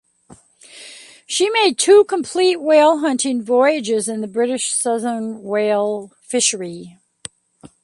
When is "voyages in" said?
3.43-4.21